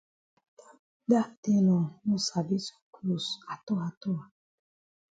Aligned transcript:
Dat 1.09 1.31
tailor 1.43 1.85
no 2.07 2.15
sabi 2.27 2.57
sew 2.65 2.81
closs 2.93 3.27
atol 3.53 3.79
atol. 3.89 4.19